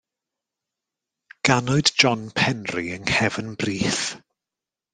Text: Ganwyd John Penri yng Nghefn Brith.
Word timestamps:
Ganwyd 1.49 1.87
John 2.03 2.23
Penri 2.39 2.85
yng 2.95 3.05
Nghefn 3.11 3.49
Brith. 3.59 4.05